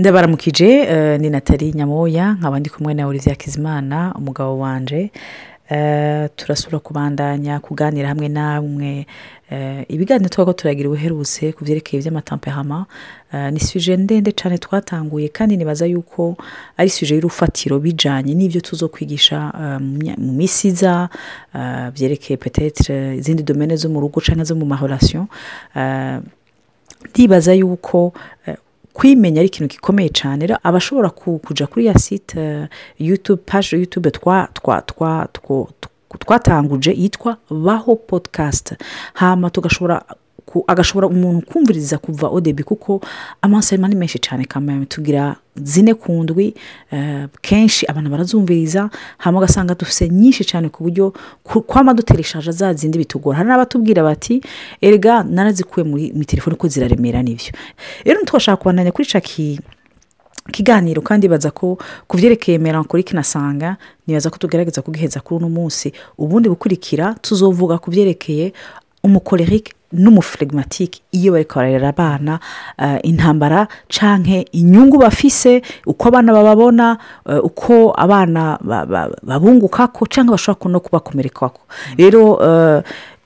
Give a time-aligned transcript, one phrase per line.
[0.00, 5.10] ndabaramukije eh, ni natali nyamoya nkaba ndi kumwe na olivier kizimana umugabo wanje
[5.70, 9.06] eh, turasura kubandanya kuganira hamwe namwe
[9.52, 12.78] eh, ibiganiro twaba turagira ubuherutse ku byerekeye iby'amatampehama
[13.52, 16.22] ni suje ndende cyane twatanguye kandi nibaza yuko
[16.80, 19.38] ari suje y'urufatiro bijyanye n'ibyo tuzo kwigisha
[20.22, 21.08] mu minsi iza
[21.94, 25.22] byerekeye Petete izindi domene zo mu rugo cyangwa zo mu mahorasiyo
[27.12, 27.98] ndibaza yuko
[29.00, 31.08] kwimenya ari ikintu gikomeye cyane abashobora
[31.46, 32.64] kujya kuri ya site eh,
[33.06, 35.12] yutube paje yutube twa twa twa
[36.22, 37.30] twatanguje yitwa
[37.66, 38.72] baho podikasti
[39.20, 39.96] hano tugashobora
[40.66, 43.00] agashobora umuntu kumviriza kuva odebi kuko
[43.42, 46.54] amaso ni menshi cyane kamera tugira zine ku ndwi
[46.90, 51.12] eh, kenshi abantu barazumviriza hano ugasanga dufite nyinshi cyane ku buryo
[51.44, 54.40] kwaba dutereshaje za zindi bitugora hari n'abatubwira bati
[54.80, 57.52] erega narazikuye muri telefone ko ziraremera n'ibyo
[58.04, 59.60] rero ntitwashaka kubandanya kuri caki
[60.50, 61.78] kiganiro kandi baza ko
[62.10, 67.86] ku byerekeye merankori kinasanga nibaza ko tugerageza kubwiheza kuri uno munsi ubundi bukurikira tuzovuga ku
[67.94, 68.50] byerekeye
[69.06, 72.32] umukorerike n'umufirigimatike iyo bari kubarera abana
[72.78, 76.86] eh, intambara canke inyungu bafise uko abana bababona
[77.26, 78.58] eh, uko abana
[79.28, 81.46] babunguka ko cyangwa bashobora no kubakomereka
[81.98, 82.78] rero eh,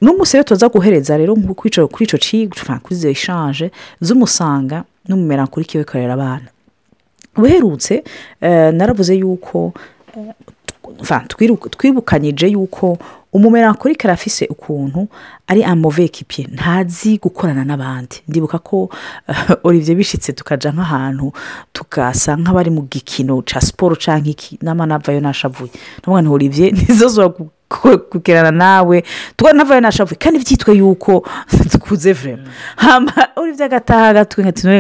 [0.02, 3.66] n'umunsi rero tuza guhereza rero kuri icyo cyiga kuri izo eshanje
[4.00, 6.48] z'umusanga n'umumera kuri kiwe korera abana
[7.36, 7.92] uherutse
[8.78, 9.72] naravuze yuko
[11.72, 12.98] twibukanyije yuko
[13.32, 15.08] umumerakuri karafise ukuntu
[15.50, 18.86] ari amovekipiye ntazi gukorana n'abandi ndibuka ko
[19.28, 21.32] eh, olivier bishyitse tukajya nk'ahantu
[21.74, 27.30] tugasa nk'abari mu gikino cya siporo cyangwa iki nama nashavuye ntabwo ni olivier nizo
[28.10, 29.02] kugerana nawe
[29.54, 31.26] navayo nashavuye kandi byitwe yuko
[31.72, 34.78] dukuze vurema olivier agataha gatwe nka tinore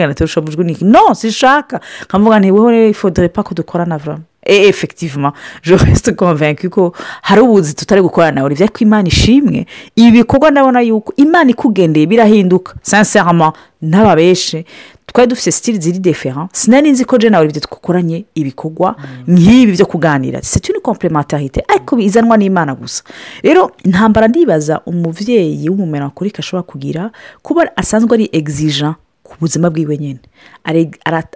[0.62, 5.32] n'iki no sishaka nkavuga ntiweho rero ifodore pako dukorana vurema Eh, eh, efekitivuma
[5.64, 6.92] je resite konvenki ko
[7.22, 9.66] hari ubuzi tutari gukorana nawe urabona ko imana ishimwe
[9.96, 13.52] ibi bikorwa ndabona yuko imana ikugendeye birahinduka sanserama
[13.82, 14.64] n'aba benshi
[15.06, 19.34] twari dufite sitiri ziri defera sinari nzi ko jenawari byo dukoranye ibikorwa mm.
[19.34, 23.02] nk'ibi byo kuganira seti ni komplementarite ariko bizanwa n'imana gusa
[23.42, 27.10] rero intambara ndibaza umubyeyi w'umumenakorike ashobora kugira
[27.42, 28.94] kuba asanzwe ari egizija
[29.34, 30.18] ku buzima bwiwe nyine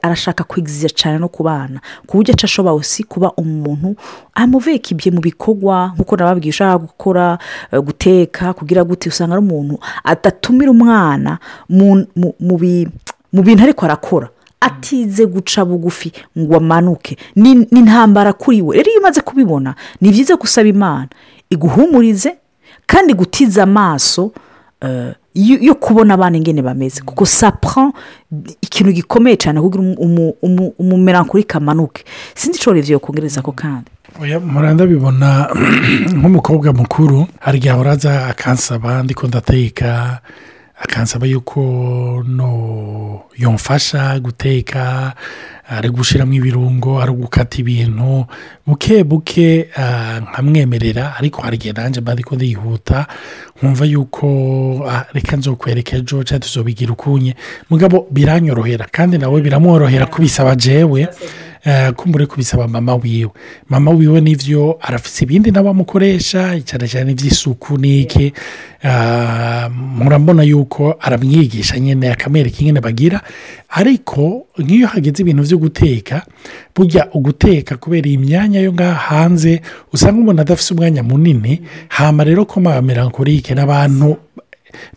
[0.03, 3.97] arashaka kwigiza cyane no kubana bana ku buryo aca ashoboye si kuba umuntu
[4.39, 7.39] amuvekibye mu bikorwa nk'uko nababwiye ushaka gukora
[7.75, 9.75] eh, guteka kugira gute usanga ari umuntu
[10.07, 11.33] adatumira umwana
[11.69, 12.59] mu
[13.43, 14.29] bintu ariko arakora
[14.61, 20.37] atize guca bugufi ngo amanuke ni intambara kuri we rero iyo umaze kubibona ni byiza
[20.39, 21.09] gusaba imana
[21.51, 22.31] iguhumurize
[22.87, 24.31] kandi gutiza amaso
[24.85, 27.91] Euh, yo kubona abana ingene bameze kuko sapura
[28.63, 29.83] ikintu gikomeye cyane kugira
[30.83, 32.05] umumerankurike amanuke
[32.39, 33.91] sinzi icyo revyo kongereza ako kandi
[34.89, 35.51] bibona
[36.17, 40.21] nk'umukobwa mukuru hari igihe ahora aza akansaba ndiko ndateka
[40.81, 41.63] akansaba yuko
[42.27, 42.51] no
[43.37, 45.15] yomfasha guteka
[45.69, 48.25] ari gushyiramo ibirungo ari gukata ibintu
[48.67, 53.07] buke buke ah, nkamwemerera ariko harugenda nanjye mba ariko ndihuta
[53.59, 54.27] nkumva yuko
[54.89, 57.35] ah, reka nzokwereka ejo cyangwa tuzobigira ukunye
[57.71, 61.09] mugabo biranyorohera kandi nawe biramworohera kubisaba jewe
[61.67, 63.31] Eh, ko muri kubisaba mama wiwe
[63.69, 68.31] mama wiwe nibyo arafite ibindi nawe amukoresha cyane cyane iby'isuku n'iki
[68.83, 69.67] eh,
[69.99, 73.19] murabona yuko aramwigisha nyine akamwereka ingene bagira
[73.75, 76.17] ariko nk'iyo hageze ibintu byo guteka
[76.77, 79.59] bujya uguteka kubera iyi myanya yo ngaha hanze
[79.93, 84.15] usanga umuntu adafite umwanya munini hama rero ko mba melancholique n'abantu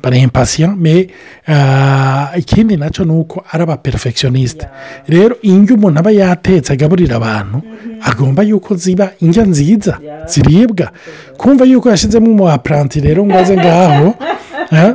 [0.01, 1.07] barempasiya me
[1.47, 4.65] ah, ikindi nacyo ni uko ari abaperfegisiyoniste
[5.07, 7.59] rero indyo umuntu aba yatetse agaburira abantu
[8.03, 9.93] agomba yuko ziba indyo nziza
[10.27, 10.91] ziribwa
[11.37, 14.15] kumva yuko yashyizemo umuwapuranti rero ngo aze ngaho
[14.71, 14.91] ¿eh?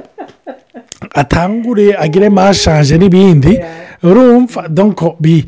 [1.14, 3.58] atangure agire mashaje n'ibindi
[4.02, 5.44] urumva donko eh,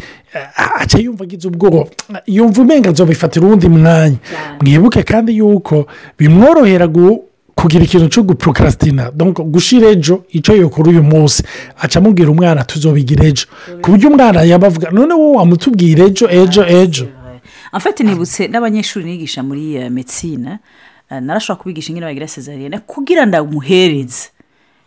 [0.82, 1.88] aca yumva agize ubwoba
[2.26, 4.16] yumva uburenganzira bifatira uwundi mwanya
[4.60, 5.86] mwibuke kandi yuko
[6.18, 6.86] bimworohera
[7.58, 9.02] kugira ikintu cyo guporokaratina
[9.54, 11.40] gushyira ejo icyo yakora uyu munsi
[11.84, 13.44] acamubwira umwana tuzobigira ejo
[13.82, 17.04] ku buryo umwana yabavuga noneho wamutubwira ejo ejo ejo
[17.76, 20.52] afite nibutse n'abanyeshuri nigisha muri eh, metsina
[21.10, 24.24] eh, narashobora kubigisha ingene bagira sezariyene kugira ndamuhereze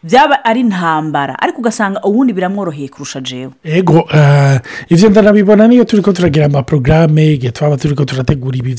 [0.03, 4.59] byaba ari intambara ariko ugasanga ubundi biramworoheye kurusha jewe yego eh,
[4.89, 8.73] ibyo ndanabibona niyo turi ko turagira amaporogaramu igihe twaba turi ko turategura ibi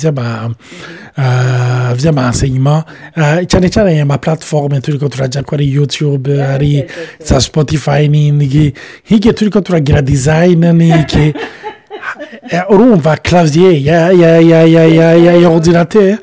[1.99, 2.83] by'amasenyuma
[3.17, 6.83] eh, eh, cyane cyane aya mapuratifomu turi ko turajya ko ari yutube ari
[7.23, 8.75] za sipotifayi n'indi
[9.07, 11.31] nk'igihe turi ko turagira dizayini n'iki
[12.73, 14.11] urumva karaviye ya
[15.55, 16.19] ordinateur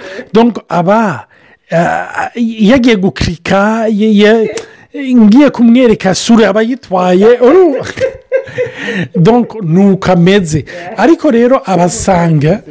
[0.67, 1.23] aba
[2.39, 3.87] yagiye gukirika
[4.97, 7.39] ngiye kumwereka sura aba yitwaye
[9.63, 10.65] ni uko ameze
[10.97, 12.61] ariko rero abasanga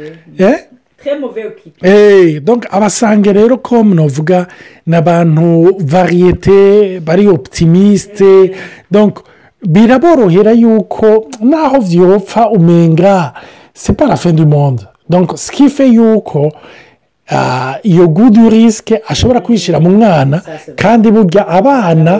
[2.71, 4.47] abasanga rero ko navuga
[4.87, 8.51] ni abantu variyete bari oputimisite
[9.63, 13.33] biraborohera yuko naho byopfa umenga
[13.73, 16.51] se parafe du monde donc sikife yuko
[17.91, 20.37] iyo ah, gudu risike ashobora kwishyira mu mwana
[20.81, 22.13] kandi burya abana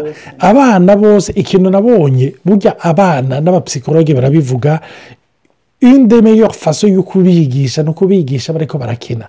[0.50, 4.72] abana bose ikintu nabonye burya abana n'abapsikologe barabivuga
[5.82, 6.22] une des
[6.52, 9.28] faso yo kubigisha no kubigisha bariko barakina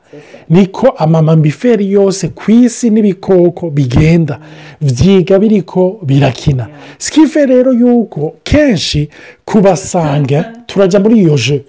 [0.49, 4.39] niko amamambiferi yose ku isi n'ibikoko bigenda
[4.83, 6.67] byiga biriko birakina
[6.99, 9.09] sikife rero yuko kenshi
[9.45, 11.63] kubasanga turajya muri iyo je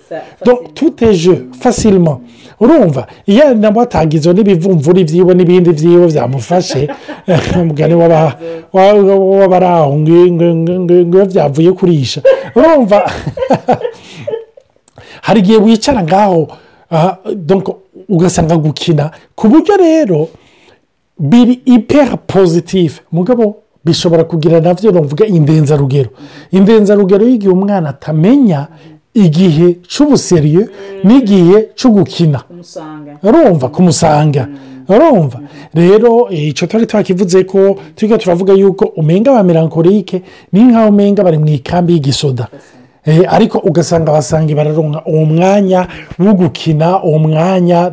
[0.74, 2.18] tuteje fasirima
[2.60, 6.88] urumva iyo nabo atangizwa n'ibivumvuri byiwe n'ibindi byiwe byamufashe
[7.62, 10.08] umugani w'abari aho
[11.06, 12.22] ngo byavuye kurisha
[12.58, 12.98] urumva
[15.22, 16.40] hari igihe wicara ngaho
[18.10, 20.28] ugasanga gukina ku buryo rero
[21.20, 23.44] biri ipera pozitifu mugabo
[23.86, 26.10] bishobora kugira nabyo bavuga indenzarugero
[26.52, 28.62] indenzarugero y'igihe umwana atamenya
[29.14, 30.62] igihe cy'ubuseriye
[31.08, 32.40] n'igihe cyo gukina
[33.28, 34.44] urumva kumusanga
[34.92, 35.38] urumva
[35.74, 37.60] rero eh, icyo twari twakivuze ko
[37.96, 40.18] turi turavuga yuko umenga ba melancholique
[40.54, 42.46] ni nk'aho umenga bari mu ikambi y'igisoda
[43.08, 45.88] Eh, ariko ugasanga basanga bararunga uwo mwanya
[46.20, 47.92] wo gukina uwo mwanya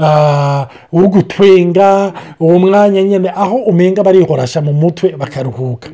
[0.00, 5.88] ah, wo gutwenga uwo mwanya nyine aho umenga barihorasha mu mutwe bakaruhuka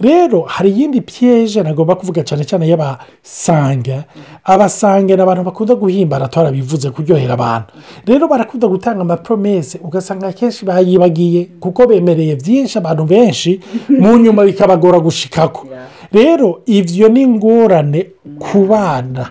[0.00, 4.04] rero hari iyindi piyeje nagomba kuvuga cyane cyane y'abasanga
[4.44, 7.72] abasanga ni abantu bakunda guhimbara twarabivuze kuryohera abantu
[8.04, 13.60] rero barakunda gutanga amapromese ugasanga akenshi bayibagiye kuko bemereye byinshi abantu benshi
[13.96, 15.66] mu nyuma bikabagora gushikako
[16.12, 18.00] rero ibyo ni ingorane
[18.38, 19.24] ku bana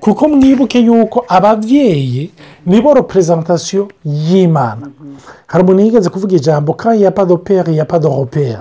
[0.00, 2.22] kuko mwibuke yuko ababyeyi
[2.66, 3.82] nibo reperezantasiyo
[4.26, 4.84] y'imana
[5.46, 8.58] hari nigeze kuvuga ijambo kandi ya padoperi ya padoroperi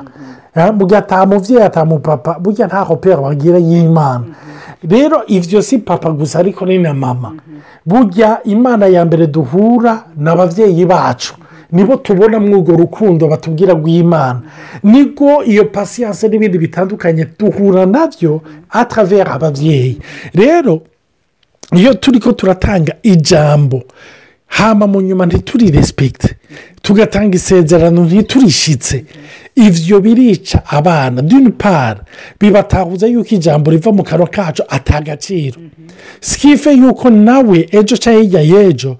[0.55, 0.77] mm-hmm.
[0.77, 1.27] burya ata
[1.65, 4.89] atamupapa burya nta hopera bagira y'imana mm-hmm.
[4.91, 7.59] rero ibyo si papa gusa ariko ni na mama mm-hmm.
[7.85, 11.33] burya imana ya mbere duhura n'ababyeyi bacu
[11.75, 14.39] nibo tubona urwo rukundo batubwira rw'imana
[14.91, 18.33] nibwo iyo pasiyanse n'ibindi bitandukanye duhura nabyo
[18.81, 19.93] atravera ababyeyi
[20.39, 20.73] rero
[21.79, 23.77] iyo turi ko turatanga ijambo
[24.55, 26.27] hamba mu nyuma ntituri respekite
[26.83, 28.95] tugatanga isezerano ntiturishyitse
[29.67, 31.51] ibyo birica abana dune
[32.39, 35.59] bibatahuza yuko ijambo riva mu kanwa kacu atagaciro
[36.27, 38.91] sikife yuko nawe ejo cyangwa y'ejo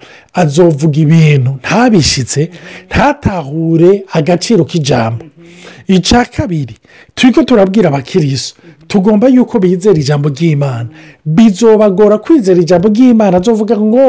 [0.42, 2.42] azovuga ibintu ntabishyitse
[2.90, 5.24] ntatahure agaciro k'ijambo
[5.88, 6.76] icya kabiri
[7.16, 8.56] turi ko turabwira abakiriso
[8.90, 10.90] tugomba yuko bizera ijambo ry'imana
[11.36, 14.08] bizobagora kwizera ijambo ry'imana nzovuga ngo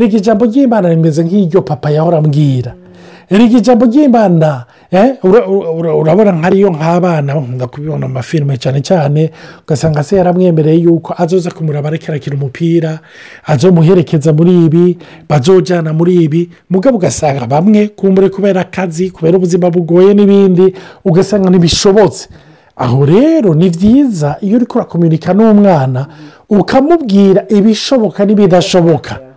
[0.00, 2.72] reka ijambo ry'imana rimeze nk'iryo papa yahora ambwira
[3.38, 4.50] reka ijambo ry'imana
[4.92, 5.14] Eh?
[5.22, 9.30] urabona nkariyo nk'abana bakunda kubibona mu mafilime cyane cyane
[9.62, 12.98] ugasanga se yaramwemereye yuko azoza kumuraba arekera umupira
[13.46, 14.98] azomuherekeza muri ibi
[15.30, 20.74] bazojyana muri ibi mugabo ugasanga bamwe kumbure kubera akazi kubera ubuzima bugoye n'ibindi
[21.06, 22.26] ugasanga ntibishobotse
[22.74, 26.00] aho rero ni byiza iyo uri kurakomunika n'umwana
[26.50, 29.29] ukamubwira ibishoboka n'ibidashoboka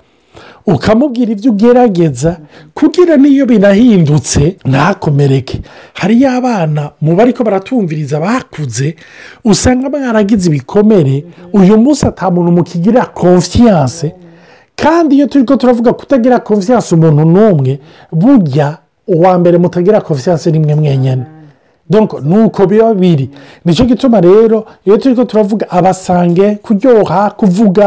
[0.67, 2.31] ukamubwira ibyo ugerageza
[2.77, 5.57] kugira n'iyo binahindutse ntakomereke
[5.99, 8.95] hariyo abana mu bari ko baratumviriza bakuze
[9.43, 11.15] usanga baragize ibikomere
[11.57, 14.07] uyu munsi atamuntu mukigira konfiyanse
[14.79, 17.71] kandi iyo turi ko turavuga kutagira konfiyanse umuntu n'umwe
[18.19, 18.67] bujya
[19.15, 21.25] uwa mbere mutagira konfiyanse nimwe mwenyine
[22.29, 23.25] ni uko biba biri
[23.65, 27.85] nicyo gituma rero iyo turi ko turavuga abasange kuryoha kuvuga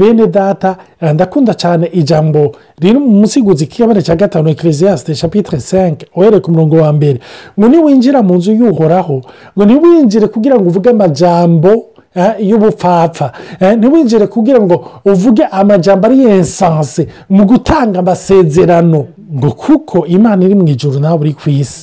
[0.00, 2.40] bene data eh, ndakunda cyane ijambo
[2.82, 7.18] riri mu musiguzi k'ikabane cya gatanu ekeresiyasite shapitire senke uhereye ku murongo wa mbere
[7.58, 9.16] ngo niwinjira mu nzu y'uhoraho
[9.54, 11.72] ngo niwinjire kugira ngo uvuge amajambo
[12.14, 13.26] eh, y'ubupfapfa
[13.62, 14.76] eh, niwinjire kugira ngo
[15.12, 17.02] uvuge amajambo ari yensanse
[17.34, 19.00] mu gutanga amasezerano
[19.38, 21.80] ngo kuko imana iri mu ijoro nawe uri ku isi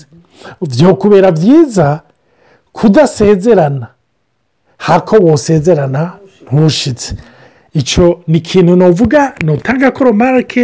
[0.76, 1.88] byo kubera byiza
[2.78, 3.86] kudasezerana
[4.88, 6.02] hako wosezerana
[6.52, 7.10] ntushitse
[7.79, 10.63] icyo ni ikintu navuga nutanga koromarike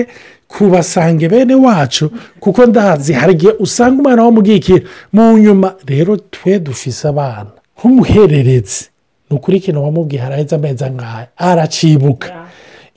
[0.52, 2.06] ku basange bene wacu
[2.44, 4.80] kuko ndazi hari igihe usanga umwana wamubwikira
[5.16, 8.82] mu nyuma rero twe dufise abana nk'umuhererezi
[9.28, 12.28] ni ukuri ikintu wamubwiye haraheze amezi angahe aracibuka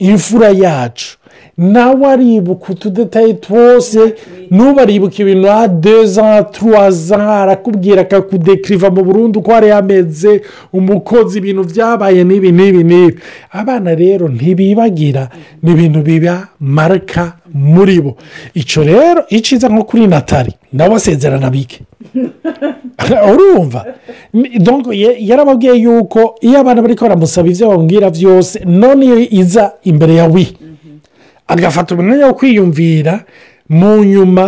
[0.09, 1.09] imfura yacu
[1.57, 2.91] nawe aribuka utu
[3.39, 3.99] twose
[4.51, 10.41] n'ubaribuka ibintu ha deza tuwaza arakubwira akakudekiriva mu burundu uko yari yameze
[10.73, 13.17] umukozi ibintu byabaye n'ibi n'ibi n'ibi
[13.51, 15.29] abana rero ntibibagira
[15.63, 17.23] ni ibintu biba marika
[17.53, 18.11] muri bo
[18.53, 21.79] icyo rero iciza nko kuri natali nawe asezerana bike
[23.33, 23.81] urumva
[25.29, 29.07] yarababwiye yuko iyo abana bari ko baramusaba ibyo bamubwira byose none
[29.41, 30.45] iza imbere ya wi
[31.53, 33.13] agafata umwanya wo kwiyumvira
[33.77, 34.43] mu nyuma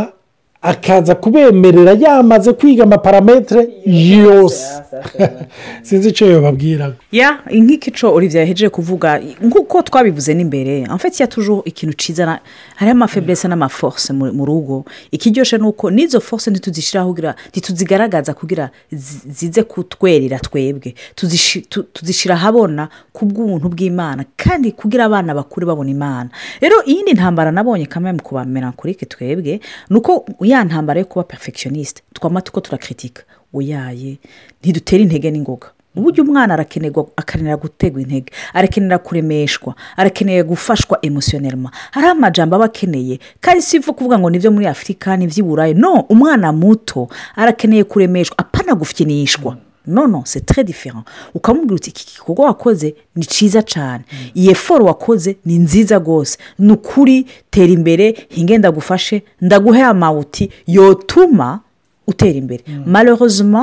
[0.61, 4.65] akaza kubemerera yamaze kwiga amaparametere yose
[5.81, 12.39] sinzi icyo yababwira ya nk'ikico uribya kuvuga nk'uko twabivuze n'imbere amfatiye tujeho ikintu cyiza
[12.75, 14.83] hariho amafebrese n'amaforce mu rugo
[15.15, 18.69] ikiryoshye ni uko n'izo force ntituzishyiraho kugira ntituzigaragaza kugira
[19.39, 20.91] zize kutwerera twebwe
[21.95, 26.27] tuzishyira ahabona ku bw'ubuntu bw'imana kandi kugira abana bakure babona imana
[26.61, 28.73] rero iyindi ntambara nabonye kamwe mu kubamera
[29.09, 33.21] twebwe ni uko ya ntambara yo kuba perfectioniste twamata uko turakritika
[33.53, 34.17] uyaye
[34.61, 41.69] ntidutera intege n'ingoga Uburyo buryo umwana arakenerwa akenera gutegwa intege arakenera kuremeshwa arakeneye gufashwa emotionelma
[41.93, 46.47] hari amajambo aba akeneye kandi si ivu kuvuga ngo nibyo muri afurika n'iby'i no umwana
[46.61, 47.01] muto
[47.41, 49.51] arakeneye kuremeshwa apana gufinishwa
[49.89, 51.03] nono se teredifera
[51.33, 54.29] ukamubwira uti iki gikorwa wakoze ni cyiza cyane mm.
[54.39, 57.17] iyi eforo wakoze ni nziza rwose ni ukuri
[57.53, 58.05] tera imbere
[58.35, 59.17] hinge ndagufashe
[59.47, 60.43] ndaguhe amawuti
[60.77, 61.49] yotuma
[62.07, 62.83] utera imbere mm.
[62.93, 63.61] marerozima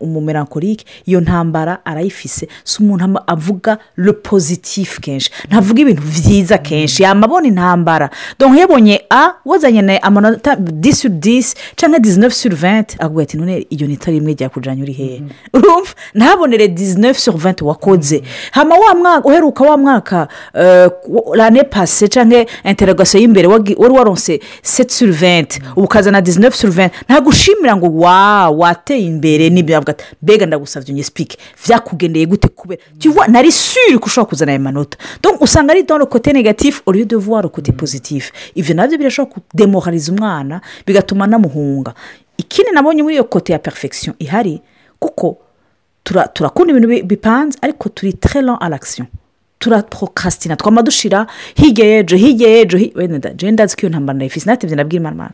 [0.00, 3.78] umumerankorike iyo ntambara arayifise si umuntu avuga
[4.22, 7.08] pozitifu kenshi ntavuga ibintu byiza kenshi mm.
[7.08, 13.36] yamabona intambara dore yabonye a wazanye amanota disi disi cyangwa dizinofu suri venti avuga ati
[13.36, 15.52] none iyo ni itara rimwe kujyanye uri hehe mm-hmm.
[15.60, 18.48] urumva ntabonere dizinofu suri venti wakoze mm-hmm.
[18.50, 20.28] hama wa mwaka uheruka wa mwaka
[21.34, 25.84] rane euh, pase cyangwa interagasiyo y'imbere wari waronse seti suri venti mm.
[25.84, 32.48] ukazana dizinofu suri venti ntagushimira ngo wa wateye imbere n'ibyabwata mbega ndagusabye unyesipike byakugendeye gute
[32.48, 32.80] kubera
[33.28, 34.98] nari suri ko ushobora kuzana ayo manota
[35.40, 41.94] usanga ari dore negatifu uriyo devuwari kote pozitifu ibyo nabyo birashobora kudemohariza umwana bigatuma anamuhunga
[42.38, 44.60] ikindi nabonye muri iyo kote ya perfection ihari
[44.98, 45.38] kuko
[46.32, 49.06] turakunda ibintu bipanze ariko turi terera arakisiyo
[49.58, 50.82] turaporokasitina twama
[51.54, 55.30] hirya y'ejo hirya y'ejo wenda jenda ziko ntambara na efuse natebye nabwira imana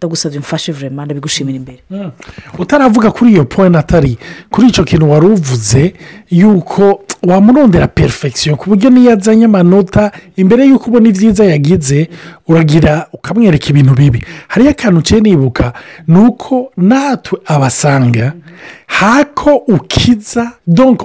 [0.00, 1.62] ndagusabye umfashe vurema ndabigushimira mm.
[1.62, 2.10] imbere mm.
[2.58, 4.18] utaravuga kuri iyo point atari
[4.50, 5.94] kuri icyo kintu wari uvuze
[6.32, 10.08] yuko wamurondera perifegisiyo ku buryo niyo azanye amanota
[10.40, 12.08] imbere y'uko ubona ibyiza yagize
[12.48, 15.72] uragira ukamwereka ibintu bibi hariyo akantu uciye nibuka
[16.08, 18.32] ni uko natwe abasanga
[18.88, 20.98] hako ukiza donk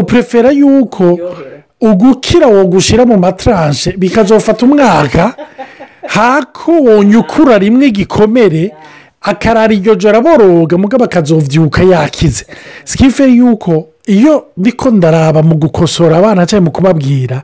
[0.00, 1.18] uprefera yuko
[1.84, 5.24] ugukira wo gushyira mu mataranshe bikazofata umwaka
[6.06, 8.70] hakonye ukura rimwe gikomere
[9.22, 12.46] akarara iryo joro boroga mugabo akazobyuka yakize
[12.84, 17.42] sikife yuko iyo ndiko ndaraba mu gukosora abana cyangwa mu kubabwira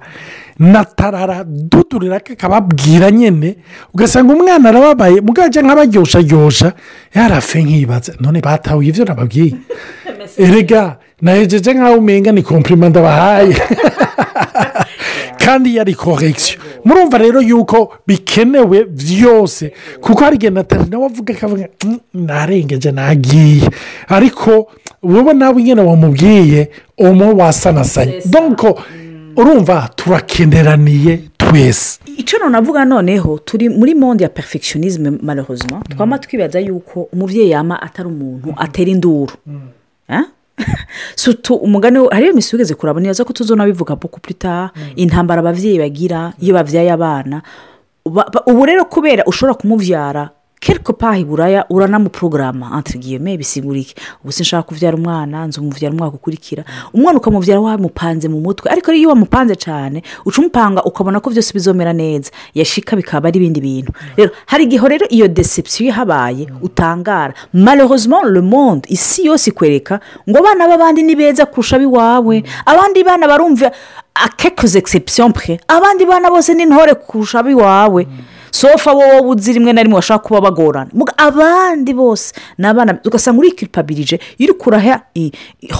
[0.59, 3.57] natarara dudurira kakababwira nyine
[3.95, 6.73] ugasanga umwana arababaye mugajya nk'abaryoshajyosha
[7.15, 9.55] yarafe nkibaza none batahuye ibyo nababwiye
[10.45, 13.55] erega nahejeje nk'aho umenga ni kompirima ndabahaye
[15.43, 21.69] kandi yari korekisiyo murumva rero yuko bikenewe byose kuko hari igihe natali nawe avuga akavuga
[21.85, 23.69] mm, narengeje nagiye
[24.09, 24.69] ariko
[25.03, 28.81] wowe nawe nyine wamubwiye umu wasanasanye donko
[29.37, 37.09] urumva turakeneraniye twese icyo navuga noneho turi muri monde ya perfegisiyonizime marahuzima twaba twibaza yuko
[37.13, 40.33] umubyeyi yama atari umuntu atera induru mm.
[41.67, 44.83] umugani hariyo iminsi wigeze kuraba neza ko tuzonabivuga buku purita mm.
[45.05, 46.59] intambara ababyeyi bagira iyo mm.
[46.59, 47.37] babyaye abana
[48.51, 50.23] ubu rero kubera ushobora kumubyara
[50.61, 53.81] kirikopayi buraya uranamuporogaramu antirigiyome bisigura
[54.23, 59.09] ubu sinshaka kubyara umwana nzu umubyara umwaka ukurikira umwana ukamubyara wamupanze mu mutwe ariko iyo
[59.09, 64.31] wamupanze cyane uca umupanga ukabona ko byose bizomera neza yashika bikaba ari ibindi bintu rero
[64.51, 70.63] hari igihe rero iyo decepsiyo ihabaye utangara malheureusement le monde isi yose ikwereka ngo abana
[70.71, 72.37] b'abandi ni beza kurusha ab'iwawe
[72.71, 73.71] abandi bana barumva
[74.25, 78.37] akekuze egisepsiyo mpe abandi bana bose ni ntore kurusha ab'iwawe mm.
[78.51, 83.53] sofa wowe uzi rimwe na rimwe bashobora kuba bagorana abandi bose ni abana ugasanga uri
[83.53, 85.03] kiripabirije iyo kuraha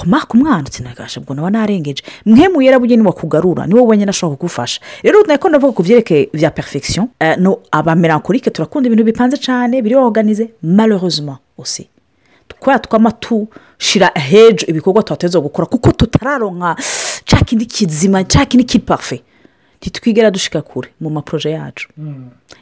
[0.05, 5.23] maka umwana utsindagasha ubwo nawe narengeje mwe mu yarabugeni wakugarura niwe wenyine ashobora kugufasha rero
[5.27, 7.37] nako ndavuga ku byerekeye bya perifegisiyo eh,
[7.71, 11.89] abamirankorike turakunda ibintu bipanze cyane biri waganize malorozima usi
[12.47, 16.75] twaba twama tushira hejuru ibikorwa tuhateza gukora kuko tutararonka
[17.25, 18.83] cya kindi kizima cya kindi kiri
[19.81, 21.87] ntitwigera dushika kure mu maporoje yacu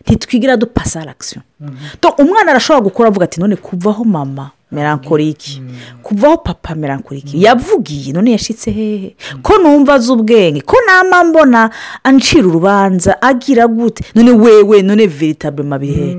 [0.06, 0.60] ntitwigera mm.
[0.60, 1.78] dupasa arakisiyo mm.
[2.24, 5.76] umwana arashobora gukora avuga ati none kuvaho mama merankorike mm.
[6.06, 11.70] kuvaho papa merankorike yavugiye none yashyitse hehe ko numva azi ubwenge ko nama mbona
[12.04, 16.10] ancira urubanza agira gute none wewe none veritable bihe”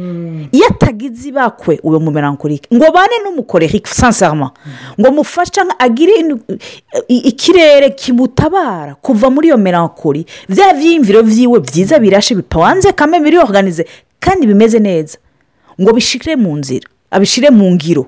[0.53, 4.49] iyo atagize ibakwe uyu mumerankorike ngo bane n'umukorerike sansarama
[5.01, 6.13] ngo mufashe agire
[7.09, 13.83] ikirere kimutabara kuva muri iyo merankori bya byiyumviro byiwe byiza birashe bipanze kamwe biriyoganize
[14.25, 15.17] kandi bimeze neza
[15.81, 18.05] ngo bishire mu nzira abishire mu ngiro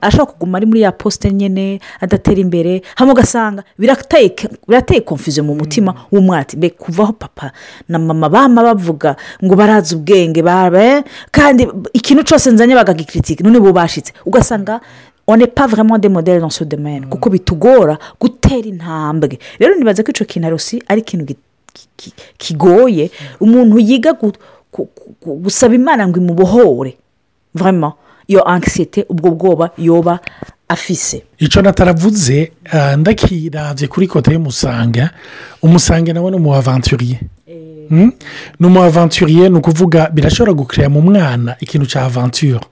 [0.00, 5.92] ashobora kuguma ari muri ya posite nyine adatera imbere hamwe ugasanga birateye konfuze mu mutima
[5.92, 5.98] mm.
[6.12, 7.52] w'umwati be kuvaho papa
[7.88, 14.12] na mama bama bavuga ngo barazi ubwenge babe kandi ikintu cyose nzanye bagagikiritike none bubashitse
[14.24, 14.80] ugasanga
[15.26, 17.10] one pavuremo de modere dans ce domaine mm.
[17.12, 21.34] kuko bitugora gutera intambwe rero ntibaze ko icyo kintu arusi ari ikintu
[22.40, 23.36] kigoye mm.
[23.44, 24.16] umuntu yiga
[25.24, 26.96] gusaba imana ngo imubohore
[27.54, 27.92] vurema
[28.30, 30.14] iyo angisiyete ubwo bwoba yoba
[30.74, 32.38] afise icyo nataravuze
[32.72, 35.04] eh, ndakiravye kuri kote y'umusanga
[35.66, 37.88] umusanga nawe ni umuhavanturiye eh.
[37.92, 38.10] hmm?
[38.60, 42.62] ni umuhavanturiye ni ukuvuga birashobora gukirira mu mwana ikintu cya avanture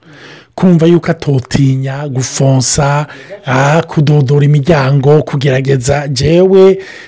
[0.57, 3.05] kumva yuko atotinya gufonsa
[3.45, 6.65] ah, kudodora imiryango kugerageza jewe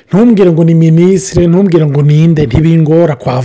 [0.10, 3.41] ntumbwire ngo ni minisitiri ntumbwire ngo ninde ntibingora kwa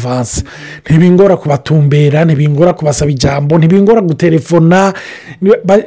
[0.89, 4.93] ntibingora kubatumbera ntibingora kubasaba ijambo ntibingora guterefona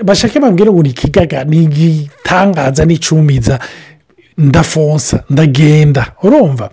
[0.06, 3.60] bashake bambwire ngo ni ikigaga ni igitangaza n'icumiza
[4.38, 6.70] ndafonsa ndagenda urumva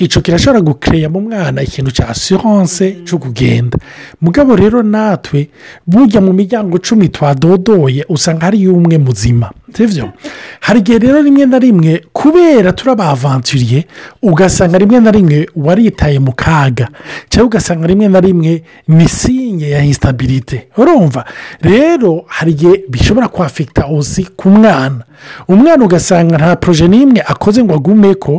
[0.00, 3.04] icyo kirashobora gukreya mu mwana ikintu cya asiranse mm.
[3.06, 3.76] cyo kugenda
[4.24, 5.48] mugabo rero natwe
[5.86, 10.12] bujya mu miryango icumi twadodoye usanga hariyo umwe muzima sibyo
[10.60, 13.84] hari igihe rero rimwe na rimwe kubera turabavanturiye
[14.22, 16.88] ugasanga rimwe na rimwe waritaye mu kaga
[17.30, 21.24] cyangwa ugasanga rimwe na rimwe ni sinye ya isitabirite urumva
[21.62, 25.04] rero hari igihe bishobora kwafekita uzi ku mwana
[25.52, 28.34] umwana ugasanga nta poroje n'imwe akoze ngo agume ko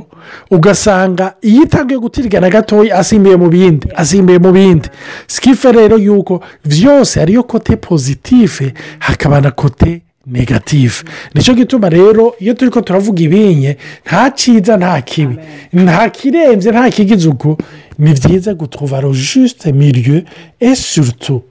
[0.51, 4.87] ugasanga iyo itangiye gutirigana gatoya asimbuye mu bindi asimbuye mu bindi
[5.29, 8.73] sikife rero yuko byose hariyo kote pozitife
[9.05, 15.01] hakaba na kote negatifu nicyo gituma rero iyo turi ko turavuga ibinye nta cyiza nta
[15.01, 15.35] kibi
[15.73, 17.57] nta kirenze nta kigize uko
[17.99, 20.21] ni byiza gutuba rojisite miriyo
[20.59, 21.41] esurutu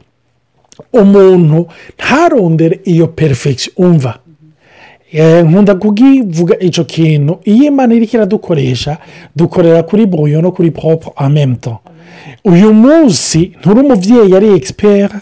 [0.92, 1.66] umuntu
[2.00, 4.12] ntarondere iyo perifegisi umva
[5.12, 5.22] mhm.
[5.22, 8.98] eh, nkunda kuvuga icyo kintu iyo imana iri kiradukoresha
[9.36, 11.72] dukorera kuri boyo no kuri popo amemuto
[12.44, 15.16] uyu munsi nturi umubyeyi ari egisipera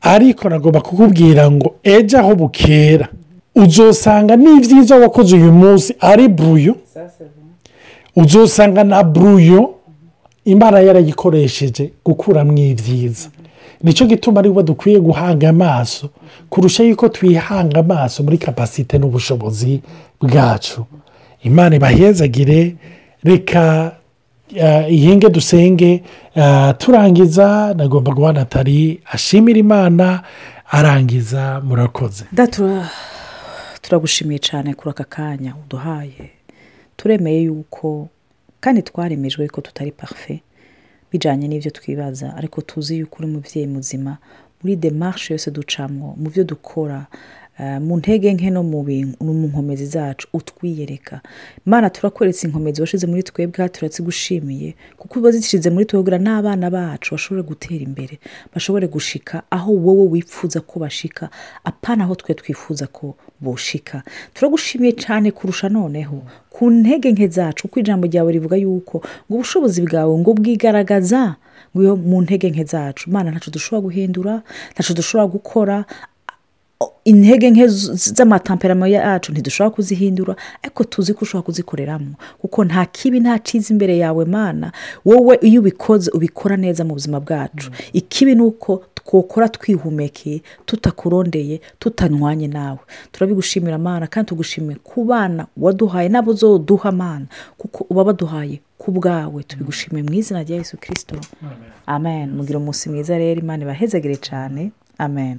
[0.00, 3.08] ariko nagomba kukubwira ngo ejo aho bukera
[3.58, 6.72] uzosanga n'ibyiza wakoze uyu munsi ari buruyo
[8.16, 9.74] uzosanga na buruyo
[10.44, 13.28] imana yarayikoresheje gukuramo ibyiza
[13.82, 16.10] nicyo gituma ariko dukwiye guhanga amaso
[16.50, 19.82] kurusha yuko twihanga amaso muri kapasite n'ubushobozi
[20.22, 20.80] bwacu
[21.42, 22.60] imana ibahezagire
[23.22, 23.92] reka
[24.54, 26.02] Eh, ihenge dusenge
[26.34, 30.22] eh, turangiza nagomba guha natali ashimira imana
[30.70, 32.24] arangiza murakoze
[33.84, 36.30] turagushimiye cyane kuri aka kanya uduhaye
[36.96, 38.08] turemeye yuko
[38.64, 40.40] kandi twaremejwe ko tutari parufe
[41.12, 44.16] bijyanye n'ibyo twibaza ariko tuzi yuko uri umubyeyi muzima
[44.62, 47.04] muri demarche yose ducamo mu byo dukora
[47.60, 48.84] Eh, mu ntege nke no mu
[49.50, 51.14] nkomezi zacu utwiyereka
[51.66, 54.68] imana turakweretse inkomezi washize muri twebwe turazigushimiye
[55.00, 58.14] kuko uba zishyize muri twebwe n'abana bacu bashobore gutera imbere
[58.54, 61.24] bashobore gushika aho wowe wifuza ko bashika
[61.70, 63.06] apana aho twe twifuza ko
[63.44, 63.96] bushika
[64.34, 66.18] turagushimiye cyane kurusha noneho
[66.54, 68.94] ku ntege nke zacu kuko ijambo ryawe rivuga yuko
[69.26, 71.20] ngo ubushobozi bwawe ngo bwigaragaza
[72.10, 74.32] mu ntege nke zacu mana ntacu dushobora guhindura
[74.72, 75.76] ntacyo dushobora gukora
[77.04, 83.34] intege nke z'amatamperamo yacu ntidushobora kuzihindura ariko tuzi ko ushobora kuzikoreramo kuko nta kibi nta
[83.46, 84.72] cyiza imbere yawe mana
[85.04, 87.74] wowe iyo ubikoze ubikora neza mu buzima bwacu mm.
[87.92, 92.78] ikibi ni uko twokora twihumeke tutakurondeye tutanywanye nawe
[93.12, 97.26] turabigushimira amana kandi tugushimiye ku bana waduhaye n'abo zoduha amana
[97.58, 101.18] kuko uba baduhaye ku bwawe tubigushimiye mu izina rya yesu kirisito
[101.94, 104.60] amen mugira umunsi mwiza rero imana ibahezagire cyane
[105.06, 105.38] amen